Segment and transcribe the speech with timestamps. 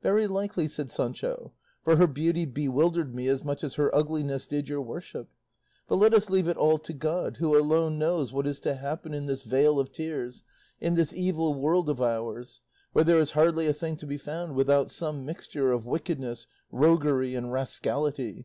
[0.00, 1.52] "Very likely," said Sancho;
[1.84, 5.28] "for her beauty bewildered me as much as her ugliness did your worship;
[5.86, 9.12] but let us leave it all to God, who alone knows what is to happen
[9.12, 10.42] in this vale of tears,
[10.80, 12.62] in this evil world of ours,
[12.94, 17.34] where there is hardly a thing to be found without some mixture of wickedness, roguery,
[17.34, 18.44] and rascality.